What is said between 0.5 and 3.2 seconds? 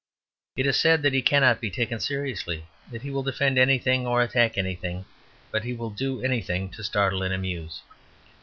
It is said that he cannot be taken seriously, that he